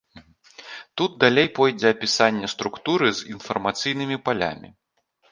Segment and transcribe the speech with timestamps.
[0.99, 4.69] Тут далей пойдзе апісанне структуры з інфармацыйнымі палямі.